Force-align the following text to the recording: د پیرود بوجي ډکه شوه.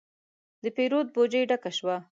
د 0.63 0.65
پیرود 0.75 1.07
بوجي 1.13 1.41
ډکه 1.49 1.71
شوه. 1.77 1.95